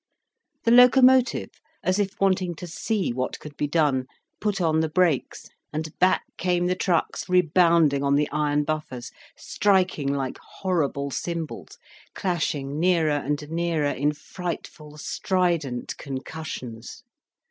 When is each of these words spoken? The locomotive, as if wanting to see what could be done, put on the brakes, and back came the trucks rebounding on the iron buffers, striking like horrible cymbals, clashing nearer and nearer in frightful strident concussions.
The 0.63 0.71
locomotive, 0.71 1.51
as 1.83 1.99
if 1.99 2.19
wanting 2.19 2.55
to 2.55 2.65
see 2.65 3.13
what 3.13 3.39
could 3.39 3.55
be 3.55 3.67
done, 3.67 4.07
put 4.39 4.59
on 4.59 4.79
the 4.79 4.89
brakes, 4.89 5.47
and 5.71 5.93
back 5.99 6.23
came 6.39 6.65
the 6.65 6.73
trucks 6.73 7.29
rebounding 7.29 8.01
on 8.03 8.15
the 8.15 8.27
iron 8.31 8.63
buffers, 8.63 9.11
striking 9.37 10.11
like 10.11 10.39
horrible 10.39 11.11
cymbals, 11.11 11.77
clashing 12.15 12.79
nearer 12.79 13.11
and 13.11 13.47
nearer 13.51 13.91
in 13.91 14.11
frightful 14.11 14.97
strident 14.97 15.95
concussions. 15.97 17.03